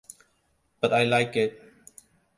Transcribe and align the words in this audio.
But 0.79 0.93
I 0.93 1.03
Like 1.03 1.35
It. 1.35 1.61